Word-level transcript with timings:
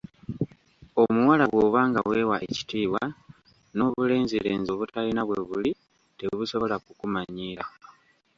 Omuwala 1.01 1.45
bw'oba 1.51 1.81
nga 1.89 2.01
weewa 2.07 2.37
ekitiibwa, 2.49 3.03
n'obulenzilenzi 3.75 4.69
obutalina 4.71 5.21
bwe 5.25 5.39
buli 5.49 5.71
tebusola 6.19 6.75
kukumanyiira. 6.85 7.63